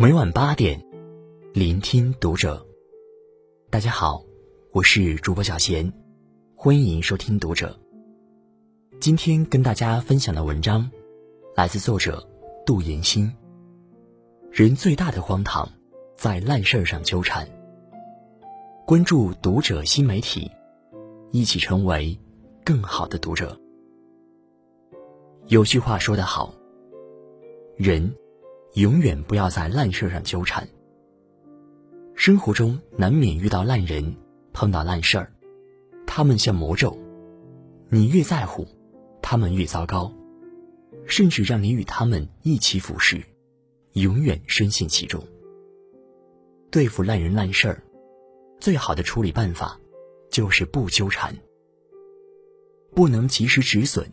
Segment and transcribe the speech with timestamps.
[0.00, 0.82] 每晚八点，
[1.52, 2.66] 聆听读者。
[3.68, 4.24] 大家好，
[4.72, 5.92] 我是主播小贤，
[6.56, 7.78] 欢迎收听读者。
[8.98, 10.90] 今天跟大家分享的文章，
[11.54, 12.26] 来自作者
[12.64, 13.30] 杜岩新。
[14.50, 15.68] 人最大的荒唐，
[16.16, 17.46] 在烂事儿上纠缠。
[18.86, 20.50] 关注读者新媒体，
[21.30, 22.18] 一起成为
[22.64, 23.54] 更好的读者。
[25.48, 26.54] 有句话说得好，
[27.76, 28.10] 人。
[28.74, 30.68] 永远不要在烂事上纠缠。
[32.14, 34.14] 生活中难免遇到烂人，
[34.52, 35.32] 碰到烂事儿，
[36.06, 36.96] 他们像魔咒，
[37.88, 38.66] 你越在乎，
[39.22, 40.12] 他们越糟糕，
[41.06, 43.22] 甚至让你与他们一起腐蚀，
[43.94, 45.22] 永远深陷其中。
[46.70, 47.82] 对付烂人烂事儿，
[48.60, 49.80] 最好的处理办法，
[50.30, 51.34] 就是不纠缠。
[52.94, 54.06] 不能及时止损，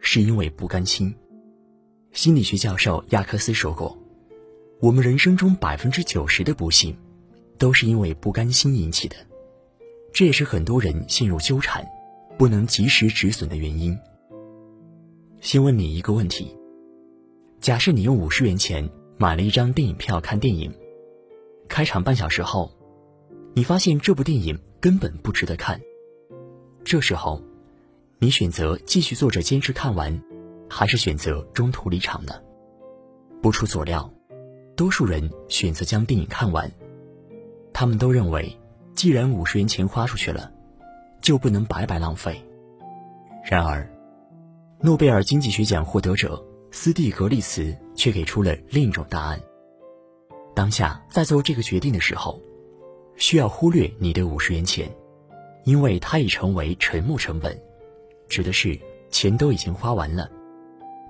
[0.00, 1.14] 是因为不甘心。
[2.12, 3.96] 心理学教授亚克斯说过
[4.80, 6.96] ：“我们人生中百分之九十的不幸，
[7.58, 9.16] 都是因为不甘心引起的。
[10.12, 11.86] 这也是很多人陷入纠缠、
[12.36, 13.96] 不能及时止损的原因。”
[15.40, 16.56] 先问你一个问题：
[17.60, 20.72] 假设你用五十元钱买了一张电影票看电影，
[21.68, 22.72] 开场半小时后，
[23.54, 25.80] 你发现这部电影根本不值得看。
[26.82, 27.40] 这时候，
[28.18, 30.20] 你选择继续坐着坚持看完。
[30.68, 32.34] 还是选择中途离场呢？
[33.40, 34.10] 不出所料，
[34.76, 36.70] 多数人选择将电影看完。
[37.72, 38.56] 他们都认为，
[38.94, 40.52] 既然五十元钱花出去了，
[41.20, 42.40] 就不能白白浪费。
[43.48, 43.88] 然而，
[44.80, 49.40] 诺贝尔经济学奖获得者斯蒂格利茨却给出了另一种答案。
[50.54, 52.40] 当下在做这个决定的时候，
[53.16, 54.90] 需要忽略你的五十元钱，
[55.64, 57.56] 因为它已成为沉没成本，
[58.28, 58.78] 指的是
[59.10, 60.28] 钱都已经花完了。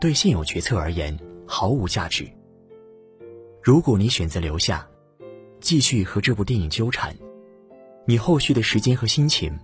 [0.00, 2.28] 对现有决策而言毫无价值。
[3.62, 4.88] 如果你选择留下，
[5.60, 7.14] 继续和这部电影纠缠，
[8.06, 9.58] 你后续的时间和心情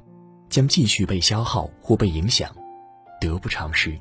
[0.49, 2.55] 将继续被消耗或被影响，
[3.21, 3.99] 得不偿失。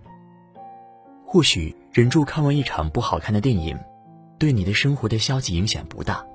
[1.25, 3.77] 或许忍住看完一场不好看的电影，
[4.37, 6.25] 对你的生活的消极影响不大，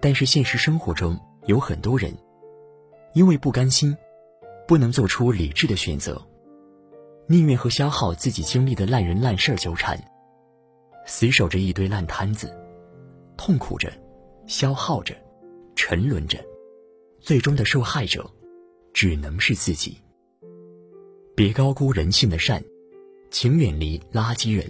[0.00, 2.14] 但是现实生活中有很多人，
[3.12, 3.96] 因为不甘心，
[4.66, 6.20] 不能做出理智的选择。
[7.30, 9.96] 宁愿和消耗自己精力的烂人烂事儿纠缠，
[11.06, 12.52] 死守着一堆烂摊子，
[13.36, 13.88] 痛苦着，
[14.48, 15.14] 消耗着，
[15.76, 16.44] 沉沦着，
[17.20, 18.28] 最终的受害者
[18.92, 19.96] 只能是自己。
[21.36, 22.60] 别高估人性的善，
[23.30, 24.68] 请远离垃圾人。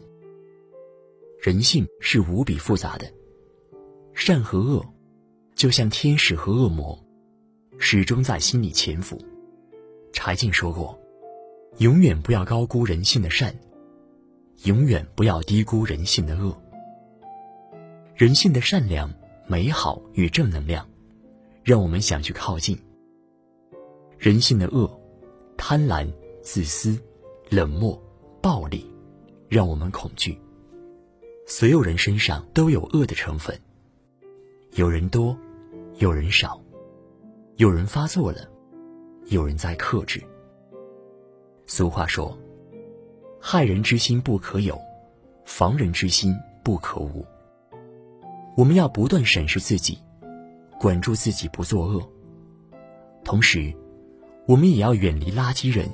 [1.40, 3.10] 人性是无比复杂的，
[4.12, 4.84] 善和恶，
[5.54, 7.02] 就像天使和恶魔，
[7.78, 9.18] 始终在心里潜伏。
[10.12, 10.94] 柴静说过。
[11.78, 13.54] 永远不要高估人性的善，
[14.64, 16.54] 永远不要低估人性的恶。
[18.14, 19.10] 人性的善良、
[19.46, 20.86] 美好与正能量，
[21.62, 22.76] 让我们想去靠近；
[24.18, 24.90] 人性的恶、
[25.56, 26.06] 贪婪、
[26.42, 26.98] 自私、
[27.48, 27.98] 冷漠、
[28.42, 28.84] 暴力，
[29.48, 30.38] 让我们恐惧。
[31.46, 33.58] 所有人身上都有恶的成分，
[34.74, 35.34] 有人多，
[35.96, 36.60] 有人少，
[37.56, 38.46] 有人发作了，
[39.28, 40.22] 有人在克制。
[41.72, 42.36] 俗话说
[43.40, 44.76] ：“害人之心不可有，
[45.44, 47.24] 防人之心不可无。”
[48.58, 49.96] 我们要不断审视自己，
[50.80, 52.02] 管住自己不作恶。
[53.22, 53.72] 同时，
[54.48, 55.88] 我们也要远离垃圾人，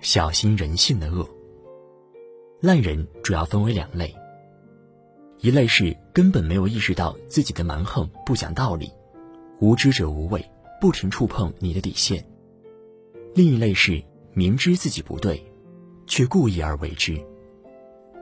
[0.00, 1.28] 小心人性的恶。
[2.62, 4.16] 烂人主要分为两类：
[5.40, 8.90] 一类是根本没有意识到自己的蛮横、不讲道理，
[9.60, 10.42] 无知者无畏，
[10.80, 12.18] 不停触碰你的底线；
[13.34, 14.02] 另一类是。
[14.34, 15.44] 明知自己不对，
[16.06, 17.22] 却故意而为之，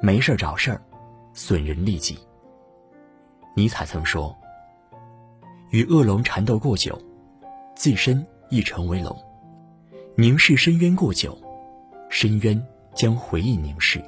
[0.02, 0.82] 没事找事儿，
[1.32, 2.18] 损人利己。
[3.54, 4.36] 尼采曾说
[5.70, 7.00] ：“与恶龙缠斗过久，
[7.76, 9.14] 自身亦成为龙；
[10.16, 11.40] 凝视深渊过久，
[12.08, 12.60] 深渊
[12.94, 14.02] 将回应凝视。”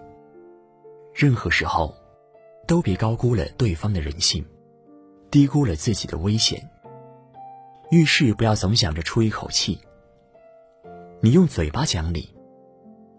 [1.14, 1.94] 任何时候，
[2.66, 4.44] 都别高估了对方的人性，
[5.30, 6.68] 低估了自己的危险。
[7.90, 9.78] 遇事不要总想着出一口气。
[11.24, 12.28] 你用嘴巴讲理，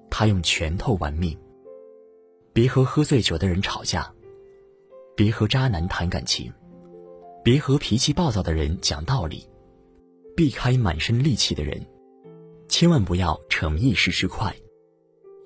[0.09, 1.39] 他用拳头玩命。
[2.51, 4.13] 别和喝醉酒的人吵架，
[5.15, 6.51] 别和渣男谈感情，
[7.45, 9.47] 别和脾气暴躁的人讲道理，
[10.35, 11.81] 避开满身戾气的人，
[12.67, 14.53] 千万不要逞一时之快，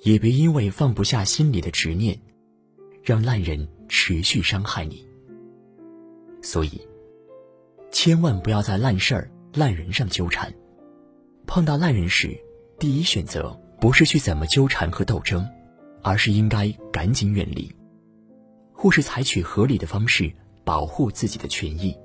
[0.01, 2.19] 也别因为放不下心里的执念，
[3.03, 5.07] 让烂人持续伤害你。
[6.41, 6.81] 所以，
[7.91, 10.51] 千万不要在烂事儿、烂人上纠缠，
[11.45, 12.35] 碰到烂人时。
[12.79, 15.47] 第一选择不是去怎么纠缠和斗争，
[16.03, 17.73] 而是应该赶紧远离，
[18.71, 20.31] 或是采取合理的方式
[20.63, 21.97] 保护自己的权益，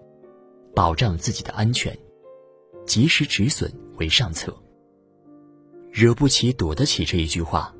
[0.74, 1.96] 保障自己的安全，
[2.86, 4.56] 及时止损为上策。
[5.90, 7.74] 惹不起，躲得起这一句话，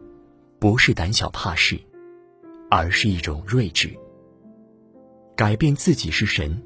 [0.59, 1.81] 不是胆小怕事，
[2.71, 3.91] 而是一种睿智。
[5.35, 6.63] 改变自己是神，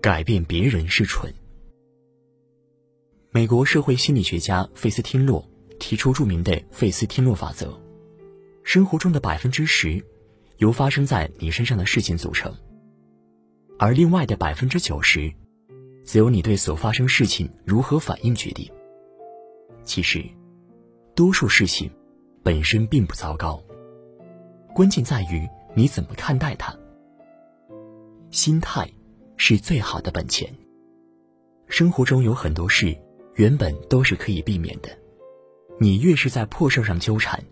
[0.00, 1.30] 改变别人是蠢。
[3.30, 5.46] 美国社会心理学家费斯汀洛
[5.78, 7.78] 提出著名的费斯汀洛法则：
[8.62, 10.04] 生活中的百分之十
[10.58, 12.54] 由发生在你身上的事情组成，
[13.78, 15.32] 而另外的百分之九十，
[16.04, 18.70] 则由你对所发生事情如何反应决定。
[19.84, 20.24] 其实。
[21.14, 21.90] 多数事情
[22.44, 23.60] 本身并不糟糕，
[24.72, 26.72] 关键在于你怎么看待它。
[28.30, 28.88] 心态
[29.36, 30.48] 是最好的本钱。
[31.66, 32.96] 生活中有很多事
[33.34, 34.96] 原本都是可以避免的，
[35.80, 37.42] 你越是在破事上纠缠，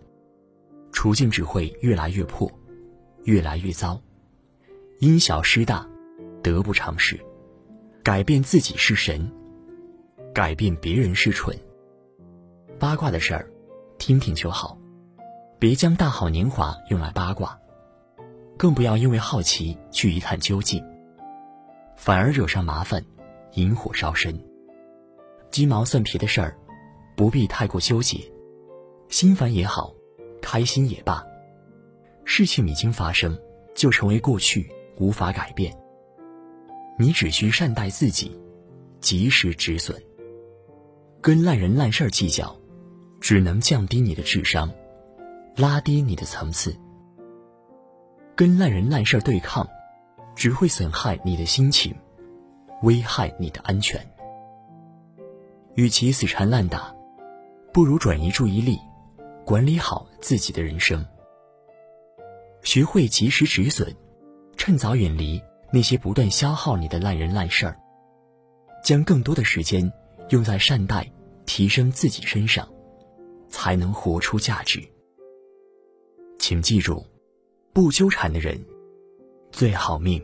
[0.91, 2.51] 处境只会越来越破，
[3.23, 4.01] 越来越糟。
[4.99, 5.87] 因小失大，
[6.43, 7.19] 得不偿失。
[8.03, 9.31] 改变自己是神，
[10.33, 11.57] 改变别人是蠢。
[12.79, 13.49] 八卦的事儿。
[13.99, 14.77] 听听就好，
[15.57, 17.59] 别将大好年华用来八卦，
[18.55, 20.85] 更不要因为好奇去一探究竟，
[21.95, 23.03] 反而惹上麻烦，
[23.53, 24.39] 引火烧身。
[25.49, 26.55] 鸡毛蒜皮的事儿，
[27.17, 28.31] 不必太过纠结，
[29.09, 29.93] 心烦也好，
[30.41, 31.25] 开心也罢，
[32.23, 33.37] 事情已经发生，
[33.75, 35.75] 就成为过去，无法改变。
[36.97, 38.39] 你只需善待自己，
[39.01, 39.99] 及时止损，
[41.19, 42.55] 跟烂人烂事计较。
[43.19, 44.71] 只能降低你的智商，
[45.55, 46.73] 拉低你的层次。
[48.35, 49.67] 跟烂人烂事对抗，
[50.35, 51.95] 只会损害你的心情，
[52.83, 53.99] 危害你的安全。
[55.73, 56.93] 与其死缠烂打，
[57.77, 58.79] 不如转移注意力，
[59.45, 61.05] 管理好自己的人生。
[62.63, 63.95] 学会及时止损，
[64.57, 65.39] 趁早远离
[65.71, 67.79] 那些不断消耗你的烂人烂事儿，
[68.83, 69.93] 将更多的时间
[70.29, 71.07] 用在善待、
[71.45, 72.67] 提升自己身上。
[73.47, 74.83] 才能活出价值。
[76.39, 77.05] 请记住，
[77.73, 78.59] 不纠缠的人
[79.51, 80.19] 最好命。